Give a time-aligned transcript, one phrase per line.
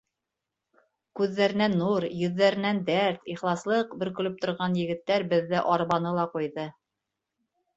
[1.19, 6.67] Күҙҙәренән нур, йөҙҙәренән дәрт, ихласлыҡ бөркөлөп торған егеттәр беҙҙе арбаны ла ҡуйҙы.